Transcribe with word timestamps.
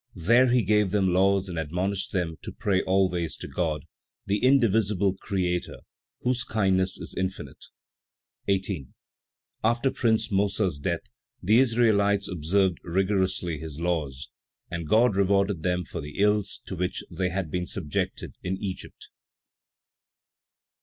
There 0.15 0.47
he 0.47 0.63
gave 0.63 0.89
them 0.89 1.13
laws 1.13 1.47
and 1.47 1.59
admonished 1.59 2.11
them 2.11 2.35
to 2.41 2.51
pray 2.51 2.81
always 2.81 3.37
to 3.37 3.47
God, 3.47 3.85
the 4.25 4.43
indivisible 4.43 5.13
Creator, 5.15 5.81
whose 6.21 6.43
kindness 6.43 6.97
is 6.97 7.13
infinite. 7.15 7.65
18. 8.47 8.95
After 9.63 9.91
Prince 9.91 10.31
Mossa's 10.31 10.79
death, 10.79 11.03
the 11.43 11.59
Israelites 11.59 12.27
observed 12.27 12.79
rigorously 12.81 13.59
his 13.59 13.79
laws; 13.79 14.29
and 14.71 14.87
God 14.89 15.15
rewarded 15.15 15.61
them 15.61 15.83
for 15.85 16.01
the 16.01 16.17
ills 16.17 16.63
to 16.65 16.75
which 16.75 17.03
they 17.11 17.29
had 17.29 17.51
been 17.51 17.67
subjected 17.67 18.33
in 18.41 18.57
Egypt. 18.57 19.09
19. 20.79 20.79